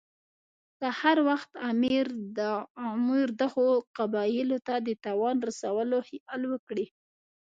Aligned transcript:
که 0.79 0.87
هر 0.99 1.17
وخت 1.29 1.51
امیر 2.91 3.27
دغو 3.41 3.69
قبایلو 3.97 4.57
ته 4.67 4.75
د 4.87 4.87
تاوان 5.03 5.37
رسولو 5.47 5.97
خیال 6.07 6.41
وکړي. 6.49 6.85